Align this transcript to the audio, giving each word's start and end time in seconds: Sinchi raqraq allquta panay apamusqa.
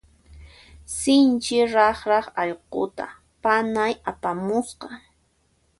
Sinchi 0.95 1.57
raqraq 1.73 2.25
allquta 2.43 3.07
panay 3.41 3.93
apamusqa. 4.11 4.87